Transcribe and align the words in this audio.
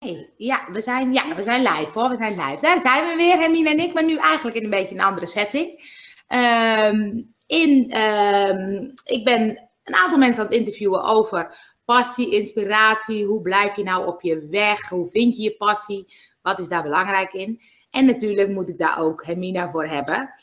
Hey, 0.00 0.32
ja, 0.36 0.68
we 0.70 0.80
zijn, 0.80 1.12
ja, 1.12 1.34
we 1.34 1.42
zijn 1.42 1.62
live 1.62 1.98
hoor. 1.98 2.08
We 2.08 2.16
zijn 2.16 2.40
live. 2.40 2.60
Daar 2.60 2.80
zijn 2.80 3.06
we 3.06 3.16
weer, 3.16 3.38
Hermine 3.38 3.70
en 3.70 3.78
ik, 3.78 3.92
maar 3.92 4.04
nu 4.04 4.16
eigenlijk 4.16 4.56
in 4.56 4.64
een 4.64 4.70
beetje 4.70 4.94
een 4.94 5.00
andere 5.00 5.26
setting. 5.26 5.98
Ehm, 6.26 7.22
in, 7.46 7.90
ehm, 7.90 8.90
ik 9.04 9.24
ben 9.24 9.68
een 9.84 9.94
aantal 9.94 10.18
mensen 10.18 10.42
aan 10.42 10.48
het 10.48 10.58
interviewen 10.58 11.02
over 11.02 11.58
passie, 11.84 12.30
inspiratie. 12.34 13.26
Hoe 13.26 13.42
blijf 13.42 13.76
je 13.76 13.82
nou 13.82 14.06
op 14.06 14.22
je 14.22 14.46
weg? 14.48 14.88
Hoe 14.88 15.08
vind 15.08 15.36
je 15.36 15.42
je 15.42 15.56
passie? 15.56 16.14
Wat 16.42 16.58
is 16.58 16.68
daar 16.68 16.82
belangrijk 16.82 17.32
in? 17.32 17.60
En 17.90 18.06
natuurlijk 18.06 18.48
moet 18.48 18.68
ik 18.68 18.78
daar 18.78 18.98
ook 18.98 19.24
Hermina 19.24 19.70
voor 19.70 19.86
hebben. 19.86 20.34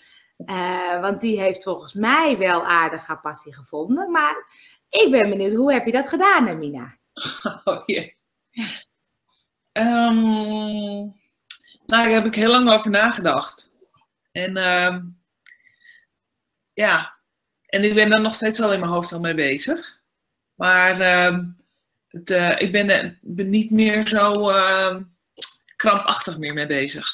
Uh, 0.45 1.01
want 1.01 1.21
die 1.21 1.39
heeft 1.39 1.63
volgens 1.63 1.93
mij 1.93 2.37
wel 2.37 2.65
aardig 2.65 3.07
haar 3.07 3.21
passie 3.21 3.53
gevonden. 3.53 4.11
Maar 4.11 4.35
ik 4.89 5.11
ben 5.11 5.29
benieuwd, 5.29 5.55
hoe 5.55 5.73
heb 5.73 5.85
je 5.85 5.91
dat 5.91 6.09
gedaan, 6.09 6.47
Hermina? 6.47 6.97
Oh. 7.63 7.85
Um, 9.77 11.15
nou, 11.85 12.09
daar 12.09 12.09
heb 12.09 12.25
ik 12.25 12.35
heel 12.35 12.49
lang 12.49 12.69
over 12.69 12.89
nagedacht. 12.89 13.71
En 14.31 14.57
uh, 14.57 14.97
ja, 16.73 17.17
en 17.65 17.83
ik 17.83 17.93
ben 17.93 18.09
daar 18.09 18.21
nog 18.21 18.33
steeds 18.33 18.59
wel 18.59 18.73
in 18.73 18.79
mijn 18.79 18.91
hoofd 18.91 19.11
al 19.11 19.19
mee 19.19 19.33
bezig. 19.33 19.99
Maar 20.53 21.01
uh, 21.01 21.39
het, 22.07 22.29
uh, 22.29 22.61
ik 22.61 22.71
ben, 22.71 23.17
ben 23.21 23.49
niet 23.49 23.71
meer 23.71 24.07
zo 24.07 24.49
ehm, 24.49 25.01
krampachtig 25.75 26.37
meer 26.37 26.53
mee 26.53 26.67
bezig. 26.67 27.11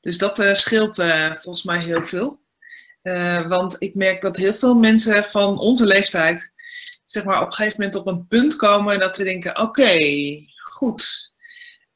Dus 0.00 0.18
dat 0.18 0.38
eh, 0.38 0.54
scheelt 0.54 0.98
eh, 0.98 1.34
volgens 1.34 1.64
mij 1.64 1.78
heel 1.78 2.02
veel. 2.02 2.40
want 3.48 3.76
ik 3.78 3.94
merk 3.94 4.20
dat 4.20 4.36
heel 4.36 4.54
veel 4.54 4.74
mensen 4.74 5.24
van 5.24 5.58
onze 5.58 5.86
leeftijd 5.86 6.52
zeg 7.04 7.24
maar, 7.24 7.40
op 7.40 7.46
een 7.46 7.52
gegeven 7.52 7.80
moment 7.80 7.98
op 7.98 8.06
een 8.06 8.26
punt 8.26 8.56
komen 8.56 8.98
dat 8.98 9.16
ze 9.16 9.24
denken: 9.24 9.58
oké, 9.58 9.96
goed, 10.56 11.29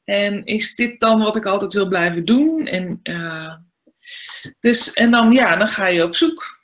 en 0.05 0.45
is 0.45 0.75
dit 0.75 0.99
dan 0.99 1.21
wat 1.21 1.35
ik 1.35 1.45
altijd 1.45 1.73
wil 1.73 1.87
blijven 1.87 2.25
doen? 2.25 2.67
En, 2.67 2.99
uh, 3.03 3.55
dus, 4.59 4.93
en 4.93 5.11
dan, 5.11 5.31
ja, 5.31 5.55
dan 5.55 5.67
ga 5.67 5.87
je 5.87 6.03
op 6.03 6.15
zoek. 6.15 6.59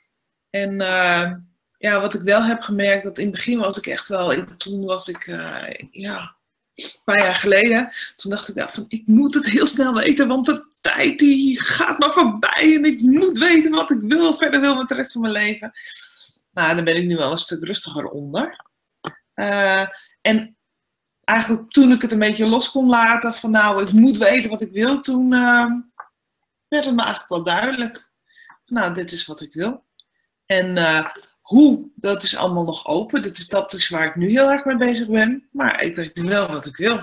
En 0.50 0.72
uh, 0.72 1.32
ja, 1.78 2.00
wat 2.00 2.14
ik 2.14 2.22
wel 2.22 2.42
heb 2.42 2.60
gemerkt, 2.60 3.04
dat 3.04 3.18
in 3.18 3.26
het 3.26 3.34
begin 3.34 3.58
was 3.58 3.78
ik 3.78 3.86
echt 3.86 4.08
wel, 4.08 4.44
toen 4.44 4.84
was 4.84 5.08
ik, 5.08 5.26
uh, 5.26 5.64
ja, 5.90 6.36
een 6.74 6.90
paar 7.04 7.18
jaar 7.18 7.34
geleden, 7.34 7.92
toen 8.16 8.30
dacht 8.30 8.48
ik, 8.48 8.54
ja, 8.54 8.68
van, 8.68 8.84
ik 8.88 9.02
moet 9.06 9.34
het 9.34 9.46
heel 9.46 9.66
snel 9.66 9.94
weten, 9.94 10.28
want 10.28 10.46
de 10.46 10.66
tijd 10.80 11.18
die 11.18 11.60
gaat 11.60 11.98
maar 11.98 12.12
voorbij 12.12 12.74
en 12.74 12.84
ik 12.84 13.00
moet 13.00 13.38
weten 13.38 13.70
wat 13.70 13.90
ik 13.90 14.00
wil, 14.00 14.34
verder 14.34 14.60
wil 14.60 14.76
met 14.76 14.88
de 14.88 14.94
rest 14.94 15.12
van 15.12 15.20
mijn 15.20 15.32
leven. 15.32 15.70
Nou, 16.52 16.74
daar 16.74 16.84
ben 16.84 16.96
ik 16.96 17.06
nu 17.06 17.16
wel 17.16 17.30
een 17.30 17.36
stuk 17.36 17.64
rustiger 17.64 18.08
onder. 18.08 18.56
en 20.20 20.56
eigenlijk 21.24 21.70
toen 21.70 21.92
ik 21.92 22.02
het 22.02 22.12
een 22.12 22.18
beetje 22.18 22.46
los 22.46 22.70
kon 22.70 22.88
laten, 22.88 23.34
van 23.34 23.50
nou, 23.50 23.82
ik 23.82 23.92
moet 23.92 24.18
weten 24.18 24.50
wat 24.50 24.62
ik 24.62 24.72
wil, 24.72 25.00
toen 25.00 25.32
uh, 25.32 25.66
werd 26.68 26.84
het 26.84 26.94
me 26.94 27.02
eigenlijk 27.02 27.28
wel 27.28 27.44
duidelijk. 27.44 28.10
Nou, 28.66 28.94
dit 28.94 29.12
is 29.12 29.26
wat 29.26 29.40
ik 29.40 29.52
wil. 29.52 29.84
En 30.46 30.76
uh, 30.76 31.06
hoe, 31.40 31.90
dat 31.94 32.22
is 32.22 32.36
allemaal 32.36 32.64
nog 32.64 32.86
open. 32.86 33.22
Dat 33.22 33.38
is, 33.38 33.48
dat 33.48 33.72
is 33.72 33.88
waar 33.88 34.06
ik 34.06 34.16
nu 34.16 34.30
heel 34.30 34.50
erg 34.50 34.64
mee 34.64 34.76
bezig 34.76 35.08
ben. 35.08 35.48
Maar 35.52 35.82
ik 35.82 35.96
weet 35.96 36.16
nu 36.16 36.28
wel 36.28 36.48
wat 36.48 36.66
ik 36.66 36.76
wil. 36.76 37.00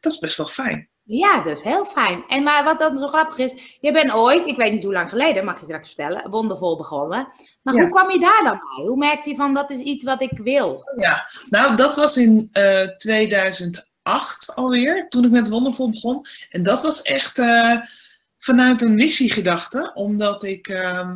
Dat 0.00 0.12
is 0.12 0.18
best 0.18 0.36
wel 0.36 0.46
fijn. 0.46 0.90
Ja, 1.04 1.42
dat 1.42 1.56
is 1.56 1.62
heel 1.62 1.84
fijn. 1.84 2.24
En 2.28 2.42
maar 2.42 2.64
wat 2.64 2.78
dan 2.78 2.96
zo 2.96 3.06
grappig 3.06 3.38
is, 3.38 3.76
je 3.80 3.92
bent 3.92 4.14
ooit, 4.14 4.46
ik 4.46 4.56
weet 4.56 4.72
niet 4.72 4.82
hoe 4.82 4.92
lang 4.92 5.08
geleden, 5.08 5.44
mag 5.44 5.58
je 5.58 5.64
straks 5.64 5.86
vertellen, 5.86 6.30
wondervol 6.30 6.76
begonnen. 6.76 7.28
Maar 7.62 7.74
hoe 7.74 7.88
kwam 7.88 8.10
je 8.10 8.18
daar 8.18 8.42
dan 8.44 8.58
bij? 8.58 8.86
Hoe 8.86 8.96
merkte 8.96 9.30
je 9.30 9.36
van 9.36 9.54
dat 9.54 9.70
is 9.70 9.78
iets 9.78 10.04
wat 10.04 10.22
ik 10.22 10.38
wil? 10.38 10.82
Ja, 10.96 11.30
nou 11.48 11.76
dat 11.76 11.96
was 11.96 12.16
in 12.16 12.48
uh, 12.52 12.82
eh, 12.82 12.88
2008 12.96 14.54
alweer, 14.54 15.08
toen 15.08 15.24
ik 15.24 15.30
met 15.30 15.48
Wondervol 15.48 15.90
begon. 15.90 16.26
En 16.50 16.62
dat 16.62 16.82
was 16.82 17.02
echt 17.02 17.38
uh, 17.38 17.80
vanuit 18.36 18.82
een 18.82 18.94
missiegedachte, 18.94 19.90
omdat 19.94 20.42
ik, 20.42 20.68
uh, 20.68 21.10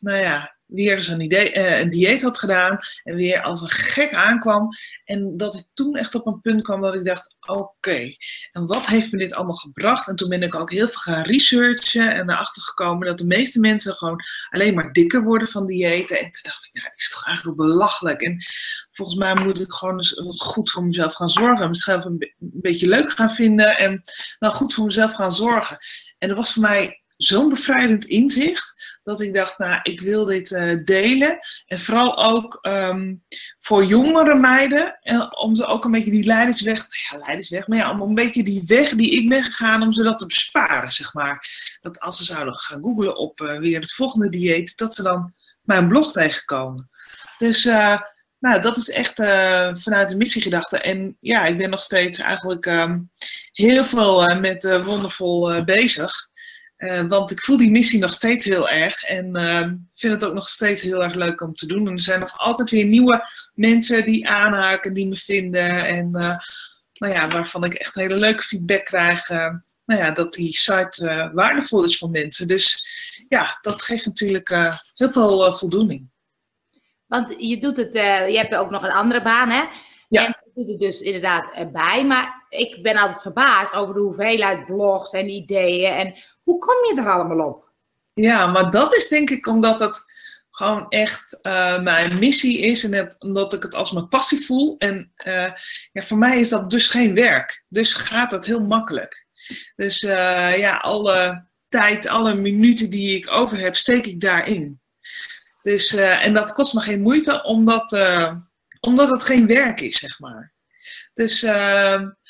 nou 0.00 0.18
ja, 0.18 0.53
weer 0.74 0.92
eens 0.92 1.08
een, 1.08 1.80
een 1.80 1.88
dieet 1.88 2.22
had 2.22 2.38
gedaan 2.38 2.78
en 3.02 3.14
weer 3.14 3.42
als 3.42 3.62
een 3.62 3.68
gek 3.68 4.12
aankwam. 4.12 4.68
En 5.04 5.36
dat 5.36 5.54
ik 5.54 5.66
toen 5.74 5.96
echt 5.96 6.14
op 6.14 6.26
een 6.26 6.40
punt 6.40 6.62
kwam 6.62 6.80
dat 6.80 6.94
ik 6.94 7.04
dacht, 7.04 7.36
oké, 7.40 8.14
en 8.52 8.66
wat 8.66 8.86
heeft 8.86 9.12
me 9.12 9.18
dit 9.18 9.34
allemaal 9.34 9.54
gebracht? 9.54 10.08
En 10.08 10.16
toen 10.16 10.28
ben 10.28 10.42
ik 10.42 10.54
ook 10.54 10.70
heel 10.70 10.88
veel 10.88 11.14
gaan 11.14 11.22
researchen 11.22 12.14
en 12.14 12.30
erachter 12.30 12.62
gekomen 12.62 13.06
dat 13.06 13.18
de 13.18 13.26
meeste 13.26 13.60
mensen 13.60 13.92
gewoon 13.92 14.20
alleen 14.50 14.74
maar 14.74 14.92
dikker 14.92 15.22
worden 15.22 15.48
van 15.48 15.66
diëten. 15.66 16.16
En 16.16 16.30
toen 16.30 16.42
dacht 16.42 16.64
ik, 16.64 16.82
ja, 16.82 16.88
het 16.88 16.98
is 16.98 17.10
toch 17.10 17.26
eigenlijk 17.26 17.56
belachelijk. 17.56 18.22
En 18.22 18.44
volgens 18.92 19.18
mij 19.18 19.34
moet 19.34 19.60
ik 19.60 19.72
gewoon 19.72 19.96
eens 19.96 20.14
wat 20.14 20.40
goed 20.40 20.70
voor 20.70 20.84
mezelf 20.84 21.14
gaan 21.14 21.28
zorgen. 21.28 21.68
Mezelf 21.68 22.04
een, 22.04 22.34
een 22.40 22.50
beetje 22.52 22.88
leuk 22.88 23.12
gaan 23.12 23.30
vinden 23.30 23.76
en 23.76 24.00
nou 24.38 24.54
goed 24.54 24.74
voor 24.74 24.84
mezelf 24.84 25.14
gaan 25.14 25.30
zorgen. 25.30 25.78
En 26.18 26.28
dat 26.28 26.36
was 26.36 26.52
voor 26.52 26.62
mij 26.62 27.03
zo'n 27.26 27.48
bevrijdend 27.48 28.04
inzicht 28.04 28.98
dat 29.02 29.20
ik 29.20 29.34
dacht, 29.34 29.58
nou, 29.58 29.80
ik 29.82 30.00
wil 30.00 30.24
dit 30.24 30.50
uh, 30.50 30.84
delen. 30.84 31.38
En 31.66 31.78
vooral 31.78 32.24
ook 32.24 32.58
um, 32.62 33.24
voor 33.56 33.84
jongere 33.84 34.34
meiden, 34.34 34.98
en 35.00 35.36
om 35.36 35.54
ze 35.54 35.66
ook 35.66 35.84
een 35.84 35.90
beetje 35.90 36.10
die 36.10 36.24
leidersweg, 36.24 36.86
ja, 37.10 37.18
leidersweg, 37.18 37.66
maar 37.66 37.78
ja, 37.78 37.90
om 37.90 38.00
een 38.00 38.14
beetje 38.14 38.42
die 38.42 38.62
weg 38.66 38.88
die 38.88 39.10
ik 39.10 39.28
ben 39.28 39.42
gegaan, 39.42 39.82
om 39.82 39.92
ze 39.92 40.02
dat 40.02 40.18
te 40.18 40.26
besparen, 40.26 40.90
zeg 40.90 41.14
maar. 41.14 41.46
Dat 41.80 42.00
als 42.00 42.16
ze 42.16 42.24
zouden 42.24 42.54
gaan 42.54 42.82
googlen 42.82 43.16
op 43.16 43.40
uh, 43.40 43.58
weer 43.58 43.80
het 43.80 43.92
volgende 43.92 44.28
dieet, 44.28 44.76
dat 44.76 44.94
ze 44.94 45.02
dan 45.02 45.34
mijn 45.62 45.88
blog 45.88 46.12
tegenkomen. 46.12 46.88
Dus 47.38 47.64
nou, 48.38 48.60
dat 48.60 48.76
is 48.76 48.90
echt 48.90 49.14
vanuit 49.82 50.08
de 50.08 50.16
missiegedachte. 50.16 50.80
En 50.80 51.16
ja, 51.20 51.44
ik 51.44 51.58
ben 51.58 51.70
nog 51.70 51.82
steeds 51.82 52.18
eigenlijk 52.18 52.66
um, 52.66 53.10
heel 53.52 53.84
veel 53.84 54.38
met 54.40 54.62
Wondervol 54.84 55.64
bezig. 55.64 56.32
Uh, 56.84 57.06
want 57.08 57.30
ik 57.30 57.40
voel 57.40 57.56
die 57.56 57.70
missie 57.70 58.00
nog 58.00 58.12
steeds 58.12 58.44
heel 58.44 58.68
erg 58.68 59.02
en 59.02 59.36
uh, 59.36 59.68
vind 59.94 60.12
het 60.12 60.24
ook 60.24 60.34
nog 60.34 60.48
steeds 60.48 60.82
heel 60.82 61.02
erg 61.02 61.14
leuk 61.14 61.40
om 61.40 61.54
te 61.54 61.66
doen. 61.66 61.86
En 61.86 61.92
er 61.92 62.00
zijn 62.00 62.20
nog 62.20 62.38
altijd 62.38 62.70
weer 62.70 62.84
nieuwe 62.84 63.28
mensen 63.54 64.04
die 64.04 64.28
aanhaken, 64.28 64.94
die 64.94 65.06
me 65.06 65.16
vinden. 65.16 65.86
En 65.86 66.06
uh, 66.06 66.36
nou 66.92 67.12
ja, 67.12 67.28
waarvan 67.28 67.64
ik 67.64 67.74
echt 67.74 67.94
hele 67.94 68.16
leuke 68.16 68.42
feedback 68.42 68.84
krijg. 68.84 69.28
nou 69.28 70.00
ja, 70.00 70.10
dat 70.10 70.32
die 70.32 70.56
site 70.56 71.30
waardevol 71.34 71.84
is 71.84 71.98
voor 71.98 72.10
mensen. 72.10 72.48
Dus 72.48 72.86
ja, 73.28 73.58
dat 73.60 73.82
geeft 73.82 74.06
natuurlijk 74.06 74.48
heel 74.94 75.10
veel 75.10 75.52
voldoening. 75.52 76.08
Want 77.06 77.34
je 77.38 77.60
doet 77.60 77.76
het, 77.76 77.92
je 77.92 78.36
hebt 78.36 78.54
ook 78.54 78.70
nog 78.70 78.82
een 78.82 78.90
andere 78.90 79.22
baan, 79.22 79.50
hè? 79.50 79.64
Ja. 80.08 80.26
En 80.26 80.43
doet 80.54 80.68
het 80.68 80.78
dus 80.78 81.00
inderdaad 81.00 81.72
bij. 81.72 82.04
Maar 82.06 82.46
ik 82.48 82.82
ben 82.82 82.96
altijd 82.96 83.22
verbaasd 83.22 83.74
over 83.74 83.94
de 83.94 84.00
hoeveelheid 84.00 84.66
blogs 84.66 85.10
en 85.10 85.28
ideeën. 85.28 85.92
En 85.92 86.14
hoe 86.42 86.58
kom 86.58 86.74
je 86.74 87.02
er 87.02 87.12
allemaal 87.12 87.46
op? 87.46 87.72
Ja, 88.14 88.46
maar 88.46 88.70
dat 88.70 88.94
is 88.96 89.08
denk 89.08 89.30
ik 89.30 89.46
omdat 89.46 89.80
het 89.80 90.04
gewoon 90.50 90.88
echt 90.88 91.38
uh, 91.42 91.82
mijn 91.82 92.18
missie 92.18 92.60
is 92.60 92.90
en 92.90 93.16
omdat 93.18 93.52
ik 93.52 93.62
het 93.62 93.74
als 93.74 93.92
mijn 93.92 94.08
passie 94.08 94.44
voel. 94.44 94.74
En 94.78 95.12
uh, 95.26 95.52
ja, 95.92 96.02
voor 96.02 96.18
mij 96.18 96.40
is 96.40 96.48
dat 96.48 96.70
dus 96.70 96.88
geen 96.88 97.14
werk. 97.14 97.64
Dus 97.68 97.94
gaat 97.94 98.30
dat 98.30 98.46
heel 98.46 98.60
makkelijk. 98.60 99.26
Dus 99.76 100.02
uh, 100.02 100.58
ja, 100.58 100.76
alle 100.76 101.48
tijd, 101.68 102.08
alle 102.08 102.34
minuten 102.34 102.90
die 102.90 103.16
ik 103.16 103.30
over 103.30 103.58
heb, 103.58 103.76
steek 103.76 104.06
ik 104.06 104.20
daarin. 104.20 104.80
Dus, 105.62 105.94
en 105.94 106.34
dat 106.34 106.52
kost 106.52 106.74
me 106.74 106.80
geen 106.80 107.00
moeite, 107.00 107.42
omdat, 107.42 107.90
omdat 108.86 109.10
het 109.10 109.24
geen 109.24 109.46
werk 109.46 109.80
is, 109.80 109.98
zeg 109.98 110.20
maar. 110.20 110.52
Dus 111.14 111.42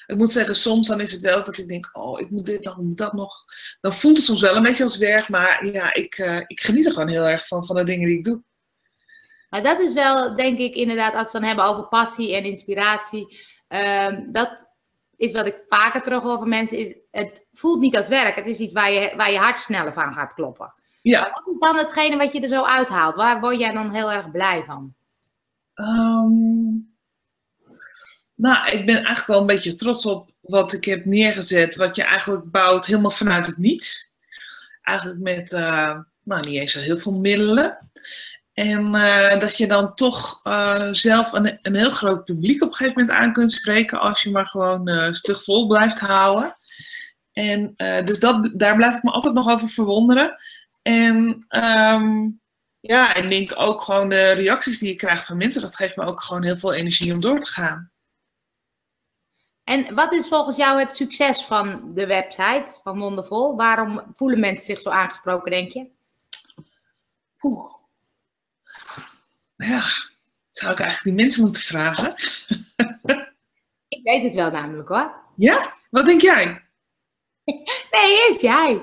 ik 0.06 0.16
moet 0.16 0.32
zeggen, 0.32 0.54
soms 0.56 0.88
dan 0.88 1.00
is 1.00 1.12
het 1.12 1.22
wel 1.22 1.38
dat 1.38 1.59
ik 1.59 1.69
denk, 1.69 1.91
oh, 1.92 2.20
ik 2.20 2.31
moet 2.31 2.47
dit 2.47 2.65
nog, 2.65 2.76
moet 2.76 2.98
dat 2.98 3.12
nog. 3.12 3.44
Dan 3.81 3.92
voelt 3.92 4.16
het 4.16 4.26
soms 4.26 4.41
wel 4.41 4.56
een 4.56 4.62
beetje 4.62 4.82
als 4.82 4.97
werk, 4.97 5.28
maar 5.28 5.65
ja, 5.66 5.94
ik, 5.94 6.19
uh, 6.19 6.41
ik 6.47 6.60
geniet 6.60 6.87
er 6.87 6.92
gewoon 6.92 7.09
heel 7.09 7.28
erg 7.28 7.47
van, 7.47 7.65
van 7.65 7.76
de 7.76 7.84
dingen 7.84 8.09
die 8.09 8.19
ik 8.19 8.25
doe. 8.25 8.42
Maar 9.50 9.62
dat 9.62 9.81
is 9.81 9.94
wel, 9.94 10.37
denk 10.37 10.59
ik, 10.59 10.75
inderdaad, 10.75 11.12
als 11.12 11.22
we 11.22 11.22
het 11.22 11.32
dan 11.32 11.42
hebben 11.42 11.65
over 11.65 11.88
passie 11.88 12.34
en 12.34 12.44
inspiratie. 12.44 13.38
Um, 13.69 14.32
dat 14.32 14.66
is 15.16 15.33
wat 15.33 15.47
ik 15.47 15.65
vaker 15.68 16.03
terug 16.03 16.22
hoor 16.22 16.39
van 16.39 16.48
mensen, 16.48 16.78
is 16.78 16.97
het 17.10 17.47
voelt 17.53 17.80
niet 17.80 17.97
als 17.97 18.09
werk. 18.09 18.34
Het 18.34 18.47
is 18.47 18.59
iets 18.59 18.72
waar 18.72 18.92
je, 18.92 19.12
waar 19.16 19.33
je 19.33 19.39
hart 19.39 19.60
sneller 19.60 19.92
van 19.92 20.15
gaat 20.15 20.34
kloppen. 20.34 20.74
Ja. 21.03 21.21
Maar 21.21 21.30
wat 21.30 21.54
is 21.54 21.59
dan 21.59 21.77
hetgene 21.77 22.16
wat 22.16 22.33
je 22.33 22.41
er 22.41 22.48
zo 22.48 22.62
uithaalt? 22.62 23.15
Waar 23.15 23.41
word 23.41 23.59
jij 23.59 23.72
dan 23.72 23.91
heel 23.91 24.12
erg 24.12 24.30
blij 24.30 24.65
van? 24.66 24.95
Um, 25.74 26.92
nou, 28.34 28.71
ik 28.71 28.86
ben 28.86 28.94
eigenlijk 28.94 29.26
wel 29.26 29.41
een 29.41 29.47
beetje 29.47 29.74
trots 29.74 30.06
op 30.06 30.30
wat 30.41 30.72
ik 30.72 30.84
heb 30.84 31.04
neergezet. 31.04 31.76
Wat 31.76 31.97
je 31.97 32.03
eigenlijk 32.03 32.50
bouwt 32.50 32.86
helemaal 32.86 33.10
vanuit 33.10 33.47
het 33.47 33.56
niets. 33.56 34.12
Eigenlijk 34.82 35.21
met, 35.21 35.53
uh, 35.53 35.98
nou 36.22 36.41
niet 36.48 36.59
eens 36.59 36.72
zo 36.72 36.80
heel 36.80 36.98
veel 36.98 37.12
middelen. 37.12 37.91
En 38.53 38.94
uh, 38.94 39.38
dat 39.38 39.56
je 39.56 39.66
dan 39.66 39.94
toch 39.94 40.47
uh, 40.47 40.88
zelf 40.91 41.32
een, 41.32 41.59
een 41.62 41.74
heel 41.74 41.91
groot 41.91 42.24
publiek 42.24 42.62
op 42.62 42.68
een 42.68 42.74
gegeven 42.74 43.00
moment 43.00 43.18
aan 43.18 43.32
kunt 43.32 43.53
spreken. 43.53 44.00
Als 44.00 44.22
je 44.22 44.30
maar 44.30 44.47
gewoon 44.47 45.15
stug 45.15 45.42
vol 45.42 45.66
blijft 45.66 46.00
houden. 46.00 46.56
En 47.32 47.74
dus 48.04 48.18
dat, 48.18 48.53
daar 48.56 48.77
blijf 48.77 48.94
ik 48.94 49.03
me 49.03 49.10
altijd 49.10 49.34
nog 49.34 49.50
over 49.50 49.68
verwonderen. 49.68 50.34
En 50.82 51.47
um, 51.48 52.41
ja, 52.86 53.15
ik 53.15 53.28
denk 53.28 53.53
ook 53.57 53.83
gewoon 53.83 54.09
de 54.09 54.31
reacties 54.31 54.78
die 54.78 54.89
je 54.89 54.95
krijgt 54.95 55.27
van 55.27 55.36
mensen. 55.36 55.60
Dat 55.60 55.77
geeft 55.77 55.97
me 55.97 56.04
ook 56.04 56.22
gewoon 56.22 56.42
heel 56.42 56.57
veel 56.57 56.72
energie 56.72 57.13
om 57.13 57.21
door 57.21 57.41
te 57.41 57.51
gaan. 57.51 57.91
En 59.65 59.95
wat 59.95 60.13
is 60.13 60.28
volgens 60.28 60.57
jou 60.57 60.78
het 60.78 60.97
succes 60.97 61.45
van 61.45 61.95
de 61.95 62.07
website 62.07 62.81
van 62.83 62.98
Wondervol? 62.98 63.57
Waarom 63.57 64.03
voelen 64.13 64.41
mensen 64.41 64.66
zich 64.66 64.81
zo 64.81 64.91
aangesproken, 64.91 65.51
denk 65.51 65.72
je? 65.72 65.86
Oeh. 67.42 67.75
Ja, 69.57 69.84
zou 70.51 70.72
ik 70.72 70.80
eigenlijk 70.80 71.03
die 71.03 71.25
mensen 71.25 71.42
moeten 71.42 71.63
vragen? 71.63 72.15
ik 73.89 74.01
weet 74.03 74.22
het 74.22 74.34
wel 74.34 74.51
namelijk 74.51 74.89
hoor. 74.89 75.15
Ja? 75.37 75.75
Wat 75.91 76.04
denk 76.04 76.21
jij? 76.21 76.63
Nee, 77.91 78.28
is 78.28 78.41
jij. 78.41 78.83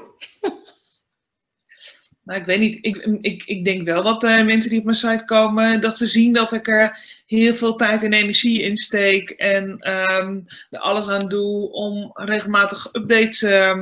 Nou, 2.31 2.44
ik 2.44 2.50
weet 2.50 2.60
niet. 2.60 2.78
Ik, 2.81 2.98
ik, 3.22 3.44
ik 3.44 3.63
denk 3.63 3.86
wel 3.86 4.04
dat 4.04 4.24
uh, 4.24 4.44
mensen 4.44 4.69
die 4.69 4.80
op 4.80 4.86
mijn 4.86 4.98
site 4.98 5.25
komen, 5.25 5.81
dat 5.81 5.98
ze 5.98 6.06
zien 6.06 6.33
dat 6.33 6.54
ik 6.54 6.68
er 6.68 7.00
heel 7.25 7.54
veel 7.54 7.75
tijd 7.75 8.04
en 8.04 8.13
energie 8.13 8.62
in 8.62 8.78
steek. 8.78 9.30
En 9.30 9.92
um, 9.92 10.44
er 10.69 10.80
alles 10.80 11.10
aan 11.10 11.30
doe 11.30 11.72
om 11.72 12.12
regelmatig 12.13 12.89
updates 12.92 13.42
uh, 13.42 13.80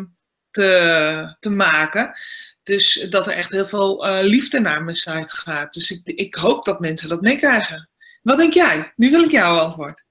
te, 0.52 1.36
te 1.40 1.50
maken. 1.50 2.12
Dus 2.64 3.06
dat 3.10 3.28
er 3.28 3.34
echt 3.34 3.52
heel 3.52 3.66
veel 3.66 4.08
uh, 4.08 4.20
liefde 4.22 4.60
naar 4.60 4.84
mijn 4.84 4.96
site 4.96 5.36
gaat. 5.36 5.74
Dus 5.74 5.92
ik, 5.92 6.18
ik 6.18 6.36
hoop 6.36 6.66
dat 6.66 6.80
mensen 6.80 7.10
dat 7.10 7.22
meekrijgen. 7.22 7.90
Wat 8.22 8.38
denk 8.38 8.54
jij? 8.54 8.94
Nu 8.96 9.10
wil 9.10 9.24
ik 9.24 9.32
jouw 9.32 9.60
antwoord. 9.60 10.04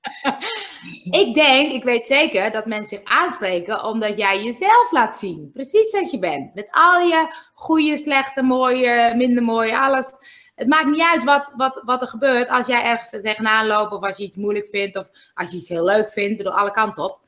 ik 1.10 1.34
denk, 1.34 1.72
ik 1.72 1.84
weet 1.84 2.06
zeker 2.06 2.50
dat 2.52 2.66
mensen 2.66 2.98
zich 2.98 3.04
aanspreken 3.04 3.84
omdat 3.84 4.18
jij 4.18 4.42
jezelf 4.42 4.90
laat 4.90 5.18
zien. 5.18 5.50
Precies 5.52 5.90
zoals 5.90 6.10
je 6.10 6.18
bent. 6.18 6.54
Met 6.54 6.68
al 6.70 7.00
je 7.00 7.26
goede, 7.54 7.96
slechte, 7.96 8.42
mooie, 8.42 9.12
minder 9.16 9.42
mooie, 9.42 9.78
alles. 9.78 10.10
Het 10.54 10.68
maakt 10.68 10.86
niet 10.86 11.02
uit 11.12 11.24
wat, 11.24 11.52
wat, 11.56 11.82
wat 11.84 12.02
er 12.02 12.08
gebeurt 12.08 12.48
als 12.48 12.66
jij 12.66 12.84
ergens 12.84 13.10
tegenaan 13.10 13.66
loopt 13.66 13.92
of 13.92 14.02
als 14.02 14.16
je 14.16 14.24
iets 14.24 14.36
moeilijk 14.36 14.68
vindt 14.70 14.96
of 14.96 15.08
als 15.34 15.50
je 15.50 15.56
iets 15.56 15.68
heel 15.68 15.84
leuk 15.84 16.12
vindt, 16.12 16.36
bedoel 16.36 16.58
alle 16.58 16.70
kanten 16.70 17.04
op. 17.04 17.20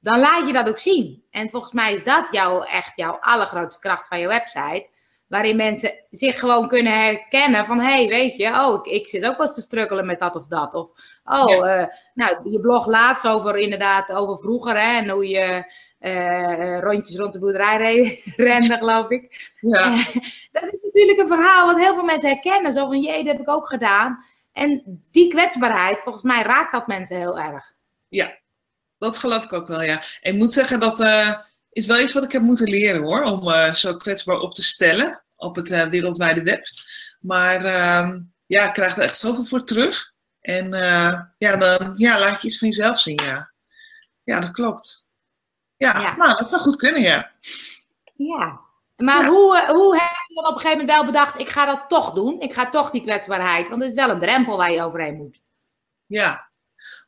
Dan 0.00 0.18
laat 0.18 0.46
je 0.46 0.52
dat 0.52 0.68
ook 0.68 0.78
zien. 0.78 1.24
En 1.30 1.50
volgens 1.50 1.72
mij 1.72 1.94
is 1.94 2.04
dat 2.04 2.28
jouw, 2.30 2.62
echt 2.62 2.92
jouw 2.96 3.18
allergrootste 3.20 3.80
kracht 3.80 4.08
van 4.08 4.20
je 4.20 4.26
website 4.26 4.88
waarin 5.26 5.56
mensen 5.56 5.92
zich 6.10 6.38
gewoon 6.38 6.68
kunnen 6.68 7.02
herkennen 7.02 7.66
van, 7.66 7.80
hé, 7.80 7.94
hey, 7.94 8.08
weet 8.08 8.36
je, 8.36 8.48
oh, 8.48 8.74
ik, 8.84 8.92
ik, 8.92 9.08
zit 9.08 9.26
ook 9.26 9.36
wel 9.36 9.46
eens 9.46 9.54
te 9.54 9.62
struggelen 9.62 10.06
met 10.06 10.18
dat 10.18 10.36
of 10.36 10.46
dat. 10.46 10.74
Of, 10.74 10.90
oh, 11.24 11.70
eh, 11.70 11.86
nou, 12.14 12.50
je 12.50 12.60
blog 12.60 12.86
laatst 12.86 13.28
over 13.28 13.56
inderdaad, 13.56 14.12
over 14.12 14.38
vroeger, 14.38 14.80
hè, 14.80 14.98
en 14.98 15.08
hoe 15.08 15.28
je 15.28 15.72
uh, 16.00 16.78
rondjes 16.78 17.16
rond 17.16 17.32
de 17.32 17.38
boerderij 17.38 18.22
rende, 18.36 18.76
geloof 18.76 19.10
ik. 19.10 19.52
Ja. 19.60 19.96
dat 20.52 20.62
is 20.62 20.78
natuurlijk 20.82 21.18
een 21.18 21.26
verhaal 21.26 21.66
wat 21.66 21.78
heel 21.78 21.94
veel 21.94 22.04
mensen 22.04 22.28
herkennen. 22.28 22.72
Zo 22.72 22.86
van, 22.86 23.00
jee, 23.00 23.24
dat 23.24 23.32
heb 23.32 23.40
ik 23.40 23.48
ook 23.48 23.68
gedaan. 23.68 24.24
En 24.52 25.02
die 25.10 25.28
kwetsbaarheid, 25.28 26.00
volgens 26.02 26.24
mij 26.24 26.42
raakt 26.42 26.72
dat 26.72 26.86
mensen 26.86 27.16
heel 27.16 27.38
erg. 27.38 27.72
Ja, 28.08 28.38
dat 28.98 29.18
geloof 29.18 29.44
ik 29.44 29.52
ook 29.52 29.68
wel, 29.68 29.82
ja. 29.82 30.02
Ik 30.20 30.34
moet 30.34 30.52
zeggen 30.52 30.80
dat 30.80 30.98
is 31.74 31.86
wel 31.86 32.00
iets 32.00 32.12
wat 32.12 32.24
ik 32.24 32.32
heb 32.32 32.42
moeten 32.42 32.68
leren 32.68 33.02
hoor, 33.02 33.22
om 33.22 33.48
uh, 33.48 33.74
zo 33.74 33.96
kwetsbaar 33.96 34.38
op 34.38 34.54
te 34.54 34.62
stellen 34.62 35.24
op 35.36 35.56
het 35.56 35.70
uh, 35.70 35.86
wereldwijde 35.86 36.42
web. 36.42 36.64
Maar 37.20 37.64
uh, 37.64 38.16
ja, 38.46 38.66
ik 38.66 38.72
krijg 38.72 38.96
er 38.96 39.02
echt 39.02 39.18
zoveel 39.18 39.44
voor 39.44 39.64
terug. 39.64 40.12
En 40.40 40.72
uh, 40.72 41.20
ja, 41.38 41.56
dan 41.56 41.94
ja, 41.96 42.18
laat 42.18 42.42
je 42.42 42.48
iets 42.48 42.58
van 42.58 42.68
jezelf 42.68 42.98
zien, 42.98 43.22
ja. 43.24 43.52
Ja, 44.22 44.40
dat 44.40 44.50
klopt. 44.50 45.08
Ja, 45.76 46.00
ja. 46.00 46.16
nou, 46.16 46.36
dat 46.38 46.48
zou 46.48 46.62
goed 46.62 46.76
kunnen, 46.76 47.02
ja. 47.02 47.30
Ja, 48.14 48.60
maar 48.96 49.22
ja. 49.22 49.28
Hoe, 49.28 49.64
hoe 49.66 49.98
heb 49.98 50.10
je 50.28 50.34
dan 50.34 50.46
op 50.46 50.54
een 50.54 50.60
gegeven 50.60 50.78
moment 50.78 50.96
wel 50.96 51.06
bedacht, 51.06 51.40
ik 51.40 51.48
ga 51.48 51.66
dat 51.66 51.84
toch 51.88 52.12
doen? 52.12 52.40
Ik 52.40 52.52
ga 52.52 52.70
toch 52.70 52.90
die 52.90 53.02
kwetsbaarheid, 53.02 53.68
want 53.68 53.82
het 53.82 53.90
is 53.90 53.96
wel 53.96 54.10
een 54.10 54.20
drempel 54.20 54.56
waar 54.56 54.72
je 54.72 54.82
overheen 54.82 55.16
moet. 55.16 55.40
Ja, 56.06 56.50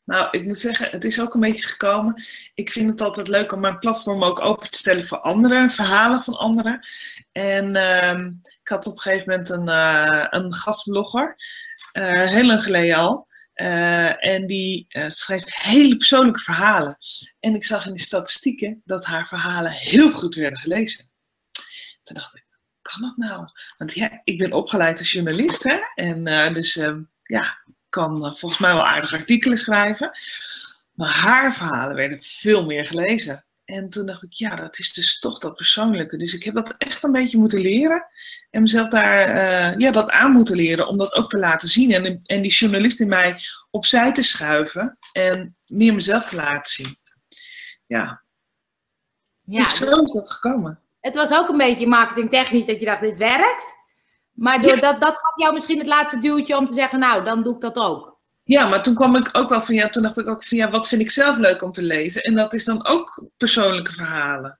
nou, 0.06 0.28
ik 0.30 0.44
moet 0.44 0.58
zeggen, 0.58 0.90
het 0.90 1.04
is 1.04 1.20
ook 1.20 1.34
een 1.34 1.40
beetje 1.40 1.66
gekomen. 1.66 2.24
Ik 2.54 2.70
vind 2.70 2.90
het 2.90 3.00
altijd 3.00 3.28
leuk 3.28 3.52
om 3.52 3.60
mijn 3.60 3.78
platform 3.78 4.24
ook 4.24 4.40
open 4.40 4.70
te 4.70 4.78
stellen 4.78 5.06
voor 5.06 5.20
anderen, 5.20 5.70
verhalen 5.70 6.22
van 6.22 6.34
anderen. 6.34 6.86
En 7.32 7.74
uh, 7.74 8.26
ik 8.60 8.68
had 8.68 8.86
op 8.86 8.92
een 8.92 9.00
gegeven 9.00 9.30
moment 9.30 9.48
een, 9.48 9.68
uh, 9.68 10.26
een 10.30 10.54
gastblogger, 10.54 11.36
uh, 11.92 12.28
heel 12.28 12.44
lang 12.44 12.62
geleden 12.62 12.96
al. 12.96 13.26
Uh, 13.54 14.26
en 14.26 14.46
die 14.46 14.86
schreef 15.08 15.44
hele 15.46 15.96
persoonlijke 15.96 16.40
verhalen. 16.40 16.96
En 17.40 17.54
ik 17.54 17.64
zag 17.64 17.86
in 17.86 17.94
de 17.94 18.00
statistieken 18.00 18.82
dat 18.84 19.04
haar 19.04 19.26
verhalen 19.26 19.72
heel 19.72 20.10
goed 20.12 20.34
werden 20.34 20.58
gelezen. 20.58 21.04
Toen 22.02 22.16
dacht 22.16 22.36
ik, 22.36 22.44
kan 22.82 23.02
dat 23.02 23.16
nou? 23.16 23.48
Want 23.78 23.94
ja, 23.94 24.20
ik 24.24 24.38
ben 24.38 24.52
opgeleid 24.52 24.98
als 24.98 25.12
journalist, 25.12 25.62
hè? 25.62 25.78
En 25.94 26.52
dus 26.52 26.76
ehm, 26.76 27.02
ja, 27.22 27.58
kan 27.96 28.24
eh, 28.24 28.34
volgens 28.34 28.60
mij 28.60 28.74
wel 28.74 28.86
aardig 28.86 29.12
artikelen 29.12 29.58
schrijven. 29.58 30.10
Maar 30.92 31.08
haar 31.08 31.54
verhalen 31.54 31.96
werden 31.96 32.22
veel 32.22 32.64
meer 32.64 32.84
gelezen. 32.84 33.44
En 33.64 33.88
toen 33.90 34.06
dacht 34.06 34.22
ik, 34.22 34.32
ja, 34.32 34.56
dat 34.56 34.78
is 34.78 34.92
dus 34.92 35.18
toch 35.18 35.38
dat 35.38 35.56
persoonlijke. 35.56 36.16
Dus 36.16 36.34
ik 36.34 36.42
heb 36.42 36.54
dat 36.54 36.74
echt 36.78 37.04
een 37.04 37.12
beetje 37.12 37.38
moeten 37.38 37.60
leren. 37.60 38.06
En 38.50 38.62
mezelf 38.62 38.88
daar, 38.88 39.28
uh, 39.28 39.78
ja, 39.78 39.90
dat 39.90 40.10
aan 40.10 40.32
moeten 40.32 40.56
leren 40.56 40.88
om 40.88 40.98
dat 40.98 41.14
ook 41.14 41.28
te 41.28 41.38
laten 41.38 41.68
zien. 41.68 41.92
En, 41.92 42.20
en 42.24 42.42
die 42.42 42.50
journalist 42.50 43.00
in 43.00 43.08
mij 43.08 43.36
opzij 43.70 44.12
te 44.12 44.22
schuiven. 44.22 44.98
En 45.12 45.56
meer 45.66 45.94
mezelf 45.94 46.24
te 46.24 46.36
laten 46.36 46.72
zien. 46.72 46.96
Ja. 47.86 48.22
ja 49.44 49.58
dus 49.58 49.76
zo 49.76 50.02
is 50.02 50.12
dat 50.12 50.30
gekomen. 50.30 50.80
Het 51.00 51.14
was 51.14 51.32
ook 51.32 51.48
een 51.48 51.56
beetje 51.56 51.86
marketingtechnisch 51.86 52.66
dat 52.66 52.80
je 52.80 52.86
dacht, 52.86 53.00
dit 53.00 53.16
werkt. 53.16 53.75
Maar 54.36 54.60
door 54.60 54.80
dat, 54.80 55.00
dat 55.00 55.18
gaf 55.18 55.36
jou 55.36 55.52
misschien 55.52 55.78
het 55.78 55.86
laatste 55.86 56.18
duwtje 56.18 56.56
om 56.56 56.66
te 56.66 56.74
zeggen, 56.74 56.98
nou, 56.98 57.24
dan 57.24 57.42
doe 57.42 57.54
ik 57.54 57.60
dat 57.60 57.76
ook. 57.76 58.16
Ja, 58.42 58.68
maar 58.68 58.82
toen 58.82 58.94
kwam 58.94 59.16
ik 59.16 59.28
ook 59.32 59.48
wel 59.48 59.60
van 59.60 59.74
ja, 59.74 59.88
toen 59.88 60.02
dacht 60.02 60.18
ik 60.18 60.28
ook 60.28 60.44
van 60.44 60.58
ja, 60.58 60.70
wat 60.70 60.88
vind 60.88 61.00
ik 61.00 61.10
zelf 61.10 61.36
leuk 61.36 61.62
om 61.62 61.72
te 61.72 61.82
lezen? 61.82 62.22
En 62.22 62.34
dat 62.34 62.54
is 62.54 62.64
dan 62.64 62.86
ook 62.86 63.28
persoonlijke 63.36 63.92
verhalen. 63.92 64.58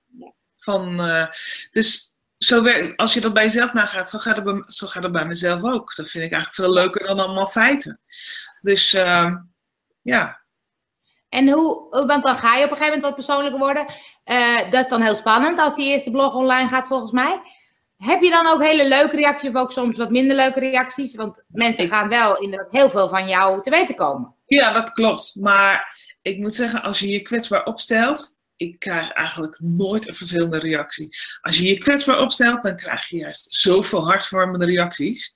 Van, 0.57 1.07
uh, 1.07 1.25
dus 1.71 2.17
zo 2.37 2.63
werkt, 2.63 2.97
als 2.97 3.13
je 3.13 3.21
dat 3.21 3.33
bij 3.33 3.43
jezelf 3.43 3.73
nagaat, 3.73 4.09
zo 4.09 4.19
gaat, 4.19 4.35
het 4.35 4.45
bij, 4.45 4.63
zo 4.65 4.87
gaat 4.87 5.03
het 5.03 5.11
bij 5.11 5.25
mezelf 5.25 5.63
ook. 5.63 5.95
Dat 5.95 6.09
vind 6.09 6.23
ik 6.23 6.31
eigenlijk 6.31 6.53
veel 6.53 6.73
leuker 6.73 7.07
dan 7.07 7.19
allemaal 7.19 7.47
feiten. 7.47 7.99
Dus 8.61 8.93
uh, 8.93 9.35
ja. 10.01 10.41
En 11.29 11.49
hoe, 11.49 11.87
want 11.89 12.23
dan 12.23 12.37
ga 12.37 12.55
je 12.55 12.65
op 12.65 12.71
een 12.71 12.77
gegeven 12.77 12.85
moment 12.85 13.01
wat 13.01 13.15
persoonlijker 13.15 13.59
worden. 13.59 13.85
Uh, 14.25 14.71
dat 14.71 14.83
is 14.83 14.89
dan 14.89 15.01
heel 15.01 15.15
spannend 15.15 15.59
als 15.59 15.75
die 15.75 15.87
eerste 15.87 16.11
blog 16.11 16.33
online 16.33 16.69
gaat, 16.69 16.87
volgens 16.87 17.11
mij. 17.11 17.41
Heb 17.97 18.21
je 18.21 18.29
dan 18.29 18.47
ook 18.47 18.63
hele 18.63 18.87
leuke 18.87 19.15
reacties 19.15 19.49
of 19.49 19.55
ook 19.55 19.71
soms 19.71 19.97
wat 19.97 20.11
minder 20.11 20.35
leuke 20.35 20.59
reacties? 20.59 21.15
Want 21.15 21.43
mensen 21.47 21.87
gaan 21.87 22.09
wel 22.09 22.41
inderdaad 22.41 22.71
heel 22.71 22.89
veel 22.89 23.09
van 23.09 23.27
jou 23.27 23.63
te 23.63 23.69
weten 23.69 23.95
komen. 23.95 24.35
Ja, 24.45 24.73
dat 24.73 24.91
klopt. 24.91 25.35
Maar 25.35 25.97
ik 26.21 26.37
moet 26.37 26.55
zeggen, 26.55 26.81
als 26.81 26.99
je 26.99 27.07
je 27.07 27.21
kwetsbaar 27.21 27.65
opstelt, 27.65 28.37
ik 28.55 28.79
krijg 28.79 29.11
eigenlijk 29.11 29.59
nooit 29.63 30.07
een 30.07 30.13
vervelende 30.13 30.59
reactie. 30.59 31.09
Als 31.41 31.57
je 31.57 31.67
je 31.67 31.77
kwetsbaar 31.77 32.19
opstelt, 32.19 32.63
dan 32.63 32.75
krijg 32.75 33.07
je 33.07 33.17
juist 33.17 33.53
zoveel 33.53 34.05
hartverwarmende 34.05 34.65
reacties. 34.65 35.35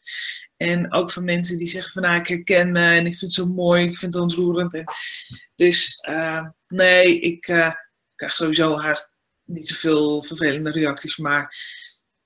En 0.58 0.94
ook 0.94 1.12
van 1.12 1.24
mensen 1.24 1.58
die 1.58 1.68
zeggen 1.68 1.92
van 1.92 2.02
nou, 2.02 2.20
ik 2.20 2.28
herken 2.28 2.72
me 2.72 2.86
en 2.86 3.06
ik 3.06 3.18
vind 3.18 3.22
het 3.22 3.32
zo 3.32 3.46
mooi, 3.46 3.84
ik 3.84 3.98
vind 3.98 4.14
het 4.14 4.22
ontroerend. 4.22 4.74
En 4.74 4.84
dus 5.56 6.06
uh, 6.10 6.46
nee, 6.68 7.20
ik 7.20 7.48
uh, 7.48 7.72
krijg 8.16 8.32
sowieso 8.32 8.78
haast 8.78 9.16
niet 9.44 9.68
zoveel 9.68 10.24
vervelende 10.24 10.72
reacties. 10.72 11.18
Maar 11.18 11.56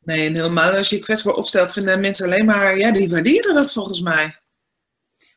Nee, 0.05 0.27
en 0.27 0.35
helemaal 0.35 0.71
als 0.71 0.89
je 0.89 0.95
je 0.95 1.01
kwetsbaar 1.01 1.33
opstelt, 1.33 1.73
vinden 1.73 1.99
mensen 1.99 2.25
alleen 2.25 2.45
maar, 2.45 2.77
ja, 2.77 2.91
die 2.91 3.09
waarderen 3.09 3.55
dat 3.55 3.73
volgens 3.73 4.01
mij. 4.01 4.39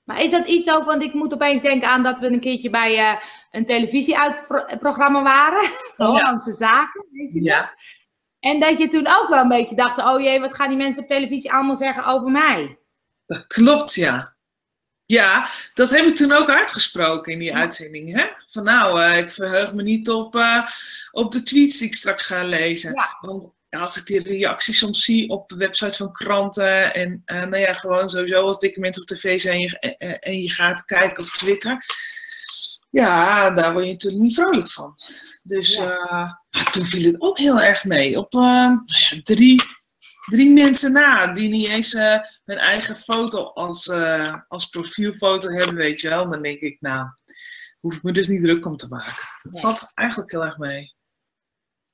Maar 0.05 0.23
is 0.23 0.31
dat 0.31 0.49
iets 0.49 0.71
ook, 0.71 0.85
want 0.85 1.03
ik 1.03 1.15
moet 1.15 1.33
opeens 1.33 1.63
denken 1.63 1.89
aan 1.89 2.03
dat 2.03 2.19
we 2.19 2.27
een 2.27 2.41
keertje 2.41 2.71
bij 2.71 2.99
uh, 2.99 3.21
een 3.51 3.67
televisieuitprogramma 3.67 5.23
waren, 5.23 5.71
Hollandse 5.97 6.53
Zaken, 6.53 7.07
weet 7.11 7.33
je 7.33 7.43
ja. 7.43 7.75
En 8.41 8.61
dat 8.61 8.79
je 8.79 8.89
toen 8.89 9.07
ook 9.07 9.29
wel 9.29 9.43
een 9.43 9.49
beetje 9.49 9.77
dacht, 9.77 9.99
oh 9.99 10.21
jee, 10.21 10.41
wat 10.41 10.55
gaan 10.55 10.69
die 10.69 10.77
mensen 10.77 11.03
op 11.03 11.09
televisie 11.09 11.53
allemaal 11.53 11.77
zeggen 11.77 12.05
over 12.05 12.31
mij? 12.31 12.79
Dat 13.27 13.47
klopt, 13.47 13.95
ja. 13.95 14.37
Ja, 15.03 15.49
dat 15.75 15.91
heb 15.91 16.05
ik 16.05 16.17
toen 16.17 16.33
ook 16.33 16.49
uitgesproken 16.49 17.33
in 17.33 17.39
die 17.39 17.55
uitzending. 17.55 18.17
Hè? 18.21 18.27
Van 18.47 18.65
nou, 18.65 19.01
uh, 19.01 19.19
ik 19.19 19.31
verheug 19.31 19.75
me 19.75 19.83
niet 19.83 20.11
op, 20.11 20.35
uh, 20.35 20.67
op 21.11 21.33
de 21.33 21.43
tweets 21.43 21.79
die 21.79 21.87
ik 21.87 21.95
straks 21.95 22.27
ga 22.27 22.45
lezen. 22.45 22.93
Ja. 22.93 23.17
Want 23.21 23.53
als 23.71 23.97
ik 23.97 24.07
die 24.07 24.23
reacties 24.23 24.79
soms 24.79 25.05
zie 25.05 25.29
op 25.29 25.49
de 25.49 25.57
website 25.57 25.95
van 25.95 26.13
kranten 26.13 26.95
en 26.95 27.23
uh, 27.27 27.43
nou 27.43 27.57
ja, 27.57 27.73
gewoon 27.73 28.09
sowieso 28.09 28.43
als 28.43 28.59
dikke 28.59 28.81
mensen 28.81 29.03
op 29.03 29.09
tv 29.09 29.41
zijn 29.41 29.55
en 29.55 29.61
je, 29.61 29.97
en, 29.99 30.19
en 30.19 30.43
je 30.43 30.51
gaat 30.51 30.85
kijken 30.85 31.23
op 31.23 31.29
Twitter. 31.29 31.85
Ja, 32.91 33.51
daar 33.51 33.73
word 33.73 33.85
je 33.85 33.91
natuurlijk 33.91 34.23
niet 34.23 34.35
vrolijk 34.35 34.71
van. 34.71 34.95
Dus 35.43 35.77
ja. 35.77 36.37
uh, 36.57 36.71
toen 36.71 36.87
viel 36.87 37.13
het 37.13 37.21
ook 37.21 37.39
heel 37.39 37.61
erg 37.61 37.85
mee. 37.85 38.19
Op 38.19 38.35
uh, 38.35 38.73
drie, 39.23 39.63
drie 40.27 40.51
mensen 40.51 40.93
na 40.93 41.27
die 41.27 41.49
niet 41.49 41.69
eens 41.69 41.93
hun 42.45 42.59
eigen 42.59 42.97
foto 42.97 43.45
als, 43.45 43.91
als 44.49 44.67
profielfoto 44.67 45.51
hebben, 45.51 45.75
weet 45.75 46.01
je 46.01 46.09
wel. 46.09 46.31
Dan 46.31 46.43
denk 46.43 46.61
ik, 46.61 46.81
nou, 46.81 47.07
hoef 47.81 47.95
ik 47.95 48.03
me 48.03 48.13
dus 48.13 48.29
niet 48.29 48.43
druk 48.43 48.67
om 48.67 48.77
te 48.77 48.89
maken. 48.89 49.29
Dat 49.43 49.61
valt 49.61 49.91
eigenlijk 49.95 50.31
heel 50.31 50.45
erg 50.45 50.59
mee. 50.59 50.97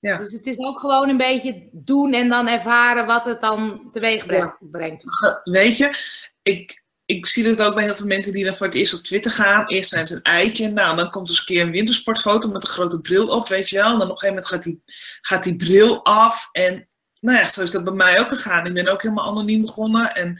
Ja. 0.04 0.18
Dus 0.18 0.32
het 0.32 0.46
is 0.46 0.58
ook 0.58 0.80
gewoon 0.80 1.08
een 1.08 1.16
beetje 1.16 1.68
doen 1.72 2.12
en 2.12 2.28
dan 2.28 2.48
ervaren 2.48 3.06
wat 3.06 3.24
het 3.24 3.40
dan 3.40 3.88
teweeg 3.92 4.26
brengt. 4.70 5.04
Weet 5.44 5.76
je, 5.76 5.94
ik, 6.42 6.84
ik 7.04 7.26
zie 7.26 7.44
dat 7.44 7.62
ook 7.62 7.74
bij 7.74 7.84
heel 7.84 7.94
veel 7.94 8.06
mensen 8.06 8.32
die 8.32 8.44
dan 8.44 8.54
voor 8.54 8.66
het 8.66 8.74
eerst 8.74 8.94
op 8.94 9.00
Twitter 9.00 9.30
gaan. 9.30 9.68
Eerst 9.68 9.90
zijn 9.90 10.06
ze 10.06 10.14
een 10.14 10.22
eitje. 10.22 10.68
Nou, 10.68 10.96
dan 10.96 11.10
komt 11.10 11.26
er 11.26 11.32
eens 11.32 11.40
een 11.40 11.54
keer 11.54 11.62
een 11.62 11.70
wintersportfoto 11.70 12.48
met 12.48 12.62
een 12.62 12.70
grote 12.70 13.00
bril 13.00 13.28
op, 13.28 13.48
weet 13.48 13.68
je 13.68 13.76
wel. 13.76 13.92
En 13.92 13.98
dan 13.98 14.10
op 14.10 14.10
een 14.10 14.18
gegeven 14.18 14.28
moment 14.28 14.46
gaat 14.46 14.62
die, 14.62 14.82
gaat 15.20 15.44
die 15.44 15.56
bril 15.56 16.04
af. 16.04 16.48
En 16.52 16.88
nou 17.24 17.38
ja, 17.38 17.48
zo 17.48 17.62
is 17.62 17.70
dat 17.70 17.84
bij 17.84 17.92
mij 17.92 18.20
ook 18.20 18.28
gegaan. 18.28 18.66
Ik 18.66 18.74
ben 18.74 18.88
ook 18.88 19.02
helemaal 19.02 19.26
anoniem 19.26 19.60
begonnen. 19.60 20.14
En 20.14 20.38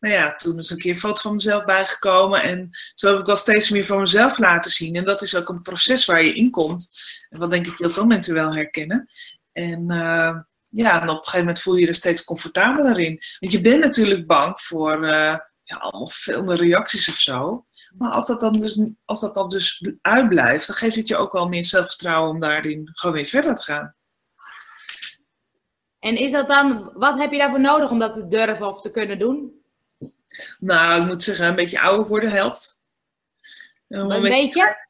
nou 0.00 0.14
ja, 0.14 0.34
toen 0.34 0.58
is 0.58 0.70
een 0.70 0.78
keer 0.78 0.90
een 0.90 1.00
foto 1.00 1.20
van 1.20 1.34
mezelf 1.34 1.64
bijgekomen. 1.64 2.42
En 2.42 2.70
zo 2.94 3.08
heb 3.08 3.18
ik 3.18 3.26
wel 3.26 3.36
steeds 3.36 3.70
meer 3.70 3.86
van 3.86 4.00
mezelf 4.00 4.38
laten 4.38 4.70
zien. 4.70 4.96
En 4.96 5.04
dat 5.04 5.22
is 5.22 5.36
ook 5.36 5.48
een 5.48 5.62
proces 5.62 6.04
waar 6.04 6.24
je 6.24 6.34
in 6.34 6.50
komt. 6.50 6.90
En 7.28 7.38
wat 7.38 7.50
denk 7.50 7.66
ik 7.66 7.78
heel 7.78 7.90
veel 7.90 8.06
mensen 8.06 8.34
wel 8.34 8.54
herkennen. 8.54 9.08
En 9.52 9.80
uh, 9.92 10.36
ja, 10.70 11.02
en 11.02 11.08
op 11.08 11.16
een 11.16 11.24
gegeven 11.24 11.38
moment 11.38 11.60
voel 11.60 11.74
je 11.74 11.80
je 11.80 11.86
er 11.86 11.94
steeds 11.94 12.24
comfortabeler 12.24 12.98
in. 12.98 13.20
Want 13.38 13.52
je 13.52 13.60
bent 13.60 13.80
natuurlijk 13.80 14.26
bang 14.26 14.60
voor 14.60 15.04
uh, 15.04 15.36
ja, 15.62 15.76
allemaal 15.76 16.08
veel 16.08 16.54
reacties 16.54 17.08
of 17.08 17.16
zo. 17.16 17.66
Maar 17.98 18.10
als 18.10 18.26
dat, 18.26 18.40
dan 18.40 18.52
dus, 18.52 18.84
als 19.04 19.20
dat 19.20 19.34
dan 19.34 19.48
dus 19.48 19.86
uitblijft, 20.00 20.66
dan 20.66 20.76
geeft 20.76 20.96
het 20.96 21.08
je 21.08 21.16
ook 21.16 21.32
wel 21.32 21.48
meer 21.48 21.64
zelfvertrouwen 21.64 22.30
om 22.30 22.40
daarin 22.40 22.90
gewoon 22.92 23.14
weer 23.14 23.26
verder 23.26 23.54
te 23.54 23.62
gaan. 23.62 23.94
En 26.02 26.16
is 26.16 26.30
dat 26.30 26.48
dan, 26.48 26.92
wat 26.94 27.18
heb 27.18 27.32
je 27.32 27.38
daarvoor 27.38 27.60
nodig 27.60 27.90
om 27.90 27.98
dat 27.98 28.14
te 28.14 28.28
durven 28.28 28.66
of 28.66 28.80
te 28.80 28.90
kunnen 28.90 29.18
doen? 29.18 29.62
Nou, 30.58 31.00
ik 31.00 31.06
moet 31.06 31.22
zeggen, 31.22 31.46
een 31.46 31.54
beetje 31.54 31.80
ouder 31.80 32.06
worden 32.06 32.30
helpt. 32.30 32.80
Een, 33.88 34.10
een 34.10 34.22
beetje? 34.22 34.86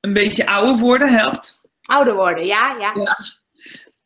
Een 0.00 0.12
beetje 0.12 0.46
ouder 0.46 0.76
worden 0.76 1.08
helpt. 1.08 1.60
Ouder 1.82 2.14
worden, 2.14 2.46
ja, 2.46 2.76
ja. 2.78 2.92
ja. 2.94 3.16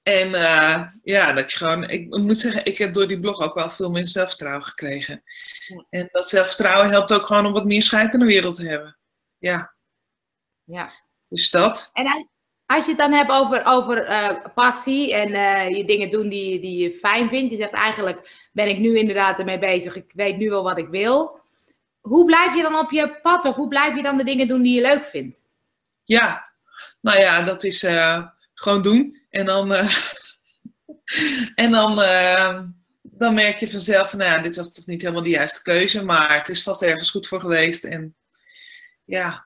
En 0.02 0.28
uh, 0.28 0.88
ja, 1.02 1.32
dat 1.32 1.52
je 1.52 1.58
gewoon, 1.58 1.88
ik 1.88 2.16
moet 2.16 2.40
zeggen, 2.40 2.64
ik 2.64 2.78
heb 2.78 2.94
door 2.94 3.08
die 3.08 3.20
blog 3.20 3.40
ook 3.40 3.54
wel 3.54 3.70
veel 3.70 3.90
meer 3.90 4.06
zelfvertrouwen 4.06 4.64
gekregen. 4.64 5.22
Ja. 5.66 5.84
En 5.90 6.08
dat 6.12 6.28
zelfvertrouwen 6.28 6.90
helpt 6.90 7.12
ook 7.12 7.26
gewoon 7.26 7.46
om 7.46 7.52
wat 7.52 7.64
meer 7.64 7.82
scheid 7.82 8.14
in 8.14 8.20
de 8.20 8.26
wereld 8.26 8.54
te 8.54 8.68
hebben. 8.68 8.98
Ja. 9.38 9.74
Ja. 10.64 10.90
Dus 11.28 11.50
dat. 11.50 11.90
En 11.92 12.28
als 12.66 12.84
je 12.84 12.90
het 12.90 13.00
dan 13.00 13.12
hebt 13.12 13.30
over, 13.30 13.66
over 13.66 14.08
uh, 14.08 14.36
passie 14.54 15.14
en 15.14 15.28
uh, 15.28 15.76
je 15.76 15.84
dingen 15.84 16.10
doen 16.10 16.28
die, 16.28 16.60
die 16.60 16.82
je 16.82 16.92
fijn 16.92 17.28
vindt. 17.28 17.50
Je 17.50 17.58
zegt 17.58 17.72
eigenlijk 17.72 18.48
ben 18.52 18.68
ik 18.68 18.78
nu 18.78 18.98
inderdaad 18.98 19.38
ermee 19.38 19.58
bezig. 19.58 19.96
Ik 19.96 20.10
weet 20.14 20.36
nu 20.36 20.50
wel 20.50 20.62
wat 20.62 20.78
ik 20.78 20.88
wil. 20.88 21.40
Hoe 22.00 22.24
blijf 22.24 22.54
je 22.54 22.62
dan 22.62 22.78
op 22.78 22.90
je 22.90 23.18
pad 23.22 23.44
of 23.44 23.56
hoe 23.56 23.68
blijf 23.68 23.96
je 23.96 24.02
dan 24.02 24.16
de 24.16 24.24
dingen 24.24 24.48
doen 24.48 24.62
die 24.62 24.74
je 24.74 24.80
leuk 24.80 25.04
vindt? 25.04 25.44
Ja, 26.04 26.42
nou 27.00 27.18
ja, 27.18 27.42
dat 27.42 27.64
is 27.64 27.84
uh, 27.84 28.26
gewoon 28.54 28.82
doen. 28.82 29.20
En 29.30 29.44
dan, 29.44 29.72
en 31.54 31.70
dan, 31.70 31.96
dan 33.02 33.34
merk 33.34 33.58
je 33.58 33.70
vanzelf 33.70 34.10
van, 34.10 34.18
nou 34.18 34.30
ja, 34.30 34.38
dit 34.38 34.56
was 34.56 34.72
toch 34.72 34.86
niet 34.86 35.02
helemaal 35.02 35.22
de 35.22 35.30
juiste 35.30 35.62
keuze. 35.62 36.04
Maar 36.04 36.38
het 36.38 36.48
is 36.48 36.62
vast 36.62 36.82
ergens 36.82 37.10
goed 37.10 37.28
voor 37.28 37.40
geweest. 37.40 37.84
En 37.84 38.16
ja, 39.04 39.45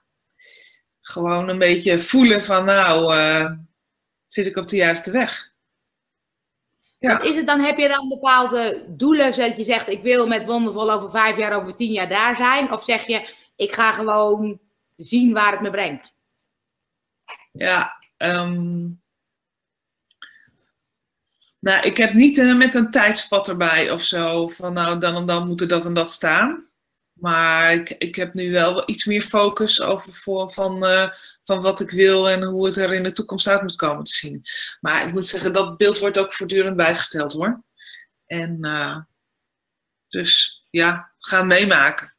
gewoon 1.11 1.49
een 1.49 1.59
beetje 1.59 2.01
voelen 2.01 2.43
van 2.43 2.65
nou, 2.65 3.17
uh, 3.17 3.51
zit 4.27 4.47
ik 4.47 4.57
op 4.57 4.69
de 4.69 4.77
juiste 4.77 5.11
weg. 5.11 5.53
Ja. 6.99 7.17
Wat 7.17 7.27
is 7.27 7.37
het 7.37 7.47
dan? 7.47 7.61
Heb 7.61 7.79
je 7.79 7.89
dan 7.89 8.09
bepaalde 8.09 8.85
doelen, 8.89 9.35
zodat 9.35 9.57
je 9.57 9.65
zegt 9.65 9.89
ik 9.89 10.03
wil 10.03 10.27
met 10.27 10.47
Wondervol 10.47 10.93
over 10.93 11.11
vijf 11.11 11.37
jaar, 11.37 11.57
over 11.57 11.77
tien 11.77 11.93
jaar 11.93 12.09
daar 12.09 12.37
zijn? 12.37 12.73
Of 12.73 12.85
zeg 12.85 13.07
je 13.07 13.35
ik 13.57 13.73
ga 13.73 13.93
gewoon 13.93 14.59
zien 14.97 15.33
waar 15.33 15.53
het 15.53 15.61
me 15.61 15.71
brengt? 15.71 16.13
Ja, 17.53 17.97
um, 18.17 19.01
nou, 21.59 21.87
ik 21.87 21.97
heb 21.97 22.13
niet 22.13 22.39
uh, 22.39 22.57
met 22.57 22.75
een 22.75 22.91
tijdspad 22.91 23.49
erbij 23.49 23.91
of 23.91 24.03
zo. 24.03 24.47
Van 24.47 24.73
nou, 24.73 24.99
dan 24.99 25.17
en 25.17 25.27
dan 25.27 25.47
moet 25.47 25.61
er 25.61 25.69
dat 25.69 25.87
en 25.87 25.95
dat 25.95 26.11
staan. 26.11 26.70
Maar 27.21 27.73
ik, 27.73 27.91
ik 27.91 28.15
heb 28.15 28.35
nu 28.35 28.53
wel 28.53 28.91
iets 28.91 29.05
meer 29.05 29.23
focus 29.23 29.81
over 29.81 30.15
voor, 30.15 30.51
van, 30.53 30.85
uh, 30.85 31.11
van 31.43 31.61
wat 31.63 31.81
ik 31.81 31.91
wil 31.91 32.29
en 32.29 32.43
hoe 32.43 32.67
het 32.67 32.77
er 32.77 32.93
in 32.93 33.03
de 33.03 33.13
toekomst 33.13 33.49
uit 33.49 33.63
moet 33.63 33.77
komen 33.77 34.05
te 34.05 34.13
zien. 34.13 34.43
Maar 34.81 35.07
ik 35.07 35.13
moet 35.13 35.27
zeggen, 35.27 35.53
dat 35.53 35.77
beeld 35.77 35.99
wordt 35.99 36.19
ook 36.19 36.33
voortdurend 36.33 36.77
bijgesteld 36.77 37.33
hoor. 37.33 37.63
En 38.27 38.59
uh, 38.61 38.97
dus 40.09 40.65
ja, 40.71 41.13
gaan 41.19 41.47
meemaken. 41.47 42.15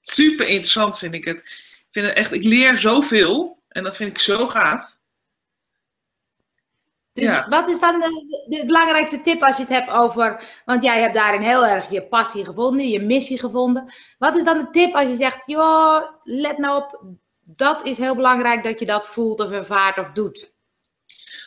Super 0.00 0.46
interessant 0.46 0.98
vind 0.98 1.14
ik 1.14 1.24
het. 1.24 1.68
Vind 1.90 2.06
het 2.06 2.16
echt, 2.16 2.32
ik 2.32 2.44
leer 2.44 2.78
zoveel 2.78 3.62
en 3.68 3.82
dat 3.84 3.96
vind 3.96 4.10
ik 4.10 4.18
zo 4.18 4.48
gaaf. 4.48 4.98
Dus 7.12 7.24
ja. 7.24 7.46
wat 7.48 7.70
is 7.70 7.80
dan 7.80 8.00
de, 8.00 8.44
de, 8.48 8.66
belangrijkste 8.66 9.20
tip 9.20 9.42
als 9.42 9.56
je 9.56 9.62
het 9.62 9.72
hebt 9.72 9.90
over, 9.90 10.42
want 10.64 10.82
jij 10.82 11.00
hebt 11.00 11.14
daarin 11.14 11.40
heel 11.40 11.66
erg 11.66 11.90
je 11.90 12.02
passie 12.02 12.44
gevonden, 12.44 12.88
je 12.88 13.00
missie 13.00 13.38
gevonden. 13.38 13.92
Wat 14.18 14.36
is 14.36 14.44
dan 14.44 14.58
de 14.58 14.70
tip 14.70 14.94
als 14.94 15.08
je 15.08 15.16
zegt, 15.16 15.46
joh, 15.46 16.02
let 16.24 16.58
nou 16.58 16.82
op, 16.82 17.02
dat 17.40 17.86
is 17.86 17.98
heel 17.98 18.14
belangrijk 18.14 18.64
dat 18.64 18.80
je 18.80 18.86
dat 18.86 19.06
voelt 19.06 19.40
of 19.40 19.50
ervaart 19.50 19.98
of 19.98 20.10
doet? 20.10 20.52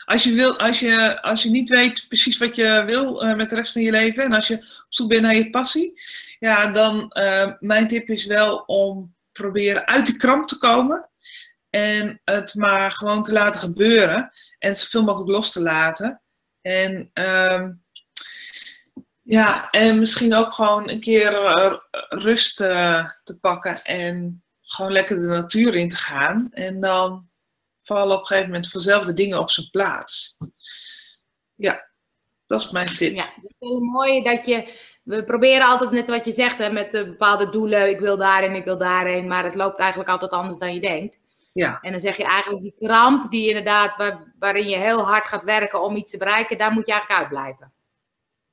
Als 0.05 0.23
je, 0.23 0.33
wil, 0.33 0.59
als 0.59 0.79
je, 0.79 1.21
als 1.21 1.43
je 1.43 1.49
niet 1.49 1.69
weet 1.69 2.05
precies 2.07 2.37
wat 2.37 2.55
je 2.55 2.83
wil 2.85 3.23
uh, 3.23 3.35
met 3.35 3.49
de 3.49 3.55
rest 3.55 3.71
van 3.71 3.81
je 3.81 3.91
leven 3.91 4.23
en 4.23 4.33
als 4.33 4.47
je 4.47 4.57
op 4.57 4.85
zoek 4.89 5.09
bent 5.09 5.21
naar 5.21 5.35
je 5.35 5.49
passie, 5.49 6.01
ja, 6.39 6.67
dan 6.67 7.11
uh, 7.13 7.51
mijn 7.59 7.87
tip 7.87 8.09
is 8.09 8.25
wel 8.25 8.57
om 8.65 9.15
proberen 9.31 9.87
uit 9.87 10.07
de 10.07 10.17
kramp 10.17 10.47
te 10.47 10.57
komen 10.57 11.09
en 11.73 12.21
het 12.23 12.55
maar 12.55 12.91
gewoon 12.91 13.23
te 13.23 13.31
laten 13.31 13.59
gebeuren. 13.59 14.31
En 14.59 14.75
zoveel 14.75 15.03
mogelijk 15.03 15.29
los 15.29 15.51
te 15.51 15.61
laten. 15.61 16.21
En, 16.61 17.11
um, 17.13 17.83
ja, 19.21 19.69
en 19.69 19.99
misschien 19.99 20.33
ook 20.33 20.53
gewoon 20.53 20.89
een 20.89 20.99
keer 20.99 21.33
uh, 21.33 21.73
rust 22.09 22.61
uh, 22.61 23.09
te 23.23 23.39
pakken. 23.39 23.75
En 23.75 24.43
gewoon 24.61 24.91
lekker 24.91 25.19
de 25.19 25.27
natuur 25.27 25.75
in 25.75 25.87
te 25.87 25.95
gaan. 25.95 26.47
En 26.51 26.79
dan 26.79 27.29
vallen 27.83 28.13
op 28.13 28.19
een 28.19 28.25
gegeven 28.25 28.49
moment 28.49 28.69
vanzelf 28.69 29.05
de 29.05 29.13
dingen 29.13 29.39
op 29.39 29.49
zijn 29.49 29.69
plaats. 29.69 30.37
Ja, 31.55 31.87
dat 32.47 32.59
is 32.61 32.71
mijn 32.71 32.87
tip. 32.87 33.15
Ja, 33.15 33.33
het 33.35 33.43
is 33.43 33.55
wel 33.59 33.79
mooi 33.79 34.23
dat 34.23 34.45
je 34.45 34.73
we 35.03 35.23
proberen 35.23 35.67
altijd 35.67 35.91
net 35.91 36.07
wat 36.07 36.25
je 36.25 36.31
zegt, 36.31 36.57
hè, 36.57 36.71
met 36.71 36.91
bepaalde 36.91 37.49
doelen. 37.49 37.89
Ik 37.89 37.99
wil 37.99 38.17
daarin, 38.17 38.55
ik 38.55 38.65
wil 38.65 38.77
daarheen. 38.77 39.27
Maar 39.27 39.43
het 39.43 39.55
loopt 39.55 39.79
eigenlijk 39.79 40.09
altijd 40.09 40.31
anders 40.31 40.57
dan 40.57 40.73
je 40.73 40.81
denkt. 40.81 41.21
Ja. 41.53 41.79
En 41.81 41.91
dan 41.91 42.01
zeg 42.01 42.17
je 42.17 42.23
eigenlijk 42.23 42.63
die 42.63 42.75
kramp 42.79 43.31
die 43.31 43.47
inderdaad, 43.47 43.97
waar, 43.97 44.33
waarin 44.39 44.69
je 44.69 44.77
heel 44.77 45.05
hard 45.05 45.27
gaat 45.27 45.43
werken 45.43 45.81
om 45.81 45.95
iets 45.95 46.11
te 46.11 46.17
bereiken, 46.17 46.57
daar 46.57 46.71
moet 46.71 46.85
je 46.85 46.91
eigenlijk 46.91 47.21
uitblijven. 47.21 47.73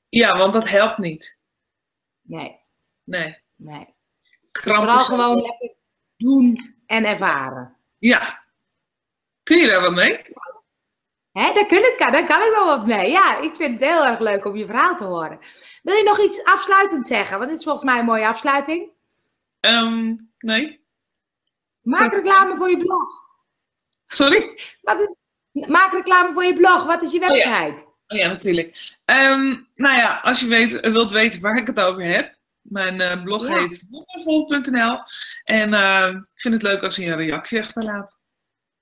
Ja, 0.08 0.38
want 0.38 0.52
dat 0.52 0.68
helpt 0.68 0.98
niet. 0.98 1.38
Nee. 2.22 2.60
Nee. 3.04 3.38
Nee. 3.56 3.94
Kramp 4.52 4.78
Vooral 4.78 5.00
gewoon 5.00 5.36
lekker 5.36 5.74
doen 6.16 6.74
en 6.86 7.04
ervaren. 7.04 7.76
Ja. 7.98 8.44
Kun 9.42 9.58
je 9.58 9.66
daar 9.66 9.82
wat 9.82 9.94
mee? 9.94 10.22
Hè, 11.32 11.52
daar, 11.52 11.66
kun 11.66 11.78
ik, 11.78 11.94
daar 11.98 12.26
kan 12.26 12.42
ik 12.42 12.52
wel 12.54 12.66
wat 12.66 12.86
mee. 12.86 13.10
Ja, 13.10 13.38
ik 13.38 13.56
vind 13.56 13.80
het 13.80 13.88
heel 13.88 14.06
erg 14.06 14.18
leuk 14.18 14.44
om 14.44 14.56
je 14.56 14.66
verhaal 14.66 14.96
te 14.96 15.04
horen. 15.04 15.38
Wil 15.82 15.94
je 15.94 16.02
nog 16.02 16.20
iets 16.20 16.44
afsluitend 16.44 17.06
zeggen? 17.06 17.38
Want 17.38 17.50
dit 17.50 17.58
is 17.58 17.64
volgens 17.64 17.84
mij 17.84 17.98
een 17.98 18.04
mooie 18.04 18.26
afsluiting. 18.26 18.90
Um, 19.60 20.30
nee. 20.38 20.79
Maak 21.82 22.12
reclame 22.12 22.56
voor 22.56 22.70
je 22.70 22.76
blog. 22.76 23.08
Sorry? 24.06 24.58
Wat 24.80 25.00
is, 25.00 25.16
maak 25.68 25.92
reclame 25.92 26.32
voor 26.32 26.44
je 26.44 26.54
blog. 26.54 26.84
Wat 26.84 27.02
is 27.02 27.12
je 27.12 27.18
website? 27.18 27.48
Oh 27.48 27.56
ja, 27.56 27.84
oh 28.06 28.18
ja 28.18 28.28
natuurlijk. 28.28 28.98
Um, 29.04 29.68
nou 29.74 29.96
ja, 29.96 30.20
als 30.22 30.40
je 30.40 30.46
weet, 30.46 30.80
wilt 30.80 31.10
weten 31.10 31.40
waar 31.40 31.56
ik 31.56 31.66
het 31.66 31.80
over 31.80 32.02
heb. 32.02 32.38
Mijn 32.60 33.00
uh, 33.00 33.22
blog 33.22 33.46
ja. 33.46 33.58
heet 33.58 33.86
wondervol.nl. 33.90 34.98
En 35.44 35.72
uh, 35.72 36.08
ik 36.08 36.40
vind 36.40 36.54
het 36.54 36.62
leuk 36.62 36.82
als 36.82 36.96
je 36.96 37.06
een 37.06 37.16
reactie 37.16 37.60
achterlaat. 37.60 38.18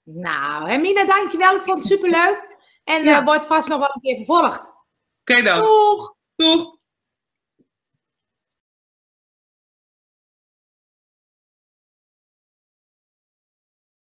Nou, 0.03 0.69
Hermine, 0.69 1.07
dankjewel. 1.07 1.57
Ik 1.57 1.63
vond 1.63 1.79
het 1.79 1.87
superleuk. 1.87 2.57
En 2.85 3.05
ja. 3.05 3.19
uh, 3.19 3.25
wordt 3.25 3.47
vast 3.47 3.69
nog 3.69 3.79
wel 3.79 3.91
een 3.95 4.01
keer 4.01 4.17
vervolgd. 4.17 4.61
Oké 4.61 5.39
okay, 5.39 5.43
dan. 5.43 5.65
Doeg! 5.65 6.15
Doeg! 6.37 6.78